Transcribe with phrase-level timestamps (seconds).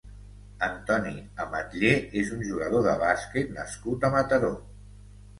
[0.67, 1.11] Antoni
[1.43, 1.91] Ametller
[2.21, 4.51] és un jugador de bàsquet nascut a Mataró.